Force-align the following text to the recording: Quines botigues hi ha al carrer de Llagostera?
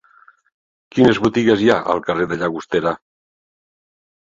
Quines 0.95 1.19
botigues 1.25 1.61
hi 1.65 1.69
ha 1.75 1.77
al 1.95 2.03
carrer 2.09 2.29
de 2.33 2.41
Llagostera? 2.41 2.97